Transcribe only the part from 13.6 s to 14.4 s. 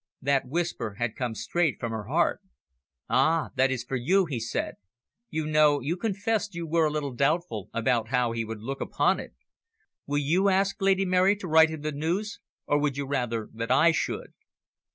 I should?"